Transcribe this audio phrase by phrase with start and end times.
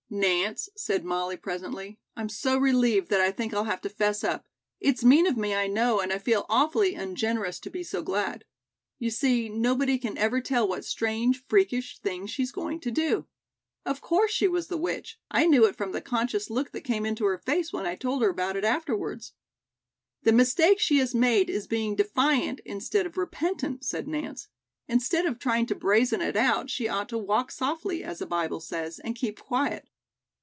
[0.13, 4.45] "Nance," said Molly, presently, "I'm so relieved that I think I'll have to 'fess up.
[4.81, 8.43] It's mean of me, I know, and I feel awfully ungenerous to be so glad.
[8.99, 13.25] You see, nobody can ever tell what strange, freakish thing she's going to do.
[13.85, 15.17] Of course she was the witch.
[15.29, 18.21] I knew it from the conscious look that came into her face when I told
[18.21, 19.31] her about it afterwards."
[20.23, 24.49] "The mistake she has made is being defiant instead of repentant," said Nance.
[24.89, 28.59] "Instead of trying to brazen it out, she ought to 'walk softly,' as the Bible
[28.59, 29.87] says, and keep quiet.